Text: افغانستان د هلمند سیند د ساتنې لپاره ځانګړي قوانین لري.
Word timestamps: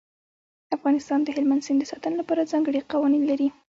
افغانستان 0.77 1.19
د 1.23 1.27
هلمند 1.35 1.65
سیند 1.65 1.79
د 1.81 1.85
ساتنې 1.91 2.15
لپاره 2.21 2.49
ځانګړي 2.51 2.79
قوانین 2.91 3.23
لري. 3.29 3.47